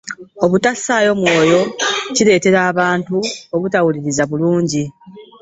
[0.45, 1.61] obutassaayo mwoyo
[2.15, 3.15] kireetera abantu
[3.55, 4.83] obutawuliriza bulungi.